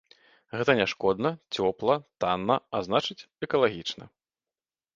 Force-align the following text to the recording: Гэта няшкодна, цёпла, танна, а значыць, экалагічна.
Гэта 0.55 0.71
няшкодна, 0.79 1.31
цёпла, 1.59 1.95
танна, 2.25 2.57
а 2.79 2.81
значыць, 2.89 3.19
экалагічна. 3.49 4.05